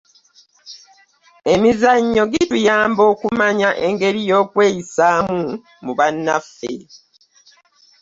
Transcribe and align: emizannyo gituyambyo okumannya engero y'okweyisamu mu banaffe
emizannyo 1.53 2.23
gituyambyo 2.33 3.03
okumannya 3.11 3.69
engero 3.87 4.19
y'okweyisamu 4.29 5.43
mu 5.83 5.91
banaffe 5.99 6.73